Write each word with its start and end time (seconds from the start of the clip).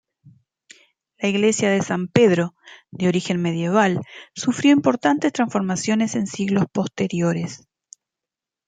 La 1.19 1.29
iglesia 1.29 1.69
de 1.69 1.83
San 1.83 2.07
Pedro, 2.07 2.55
de 2.89 3.07
origen 3.07 3.39
medieval, 3.39 4.01
sufrió 4.33 4.71
importantes 4.71 5.31
transformaciones 5.31 6.15
en 6.15 6.25
siglos 6.25 6.65
posteriores. 6.73 7.69